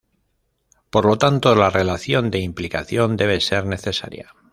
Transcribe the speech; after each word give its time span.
Por 0.89 1.05
lo 1.05 1.19
tanto 1.19 1.53
la 1.53 1.69
relación 1.69 2.31
de 2.31 2.39
implicación 2.39 3.17
debe 3.17 3.39
ser 3.39 3.67
necesaria. 3.67 4.33